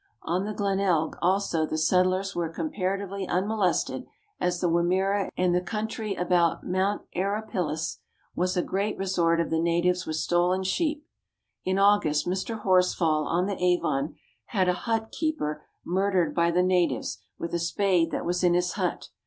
[0.23, 4.07] On the Glenelg, also, the settlers were comparatively unmolested,
[4.39, 7.99] as the Wimmera and the country about Mount Arapiles
[8.35, 11.05] was a great resort of the natives with stolen sheep.
[11.65, 12.61] In August Mr.
[12.63, 17.59] Horsfall, on the Avon, had a hut keeper mur dered by the natives, with a
[17.59, 19.09] spade that was in his hut.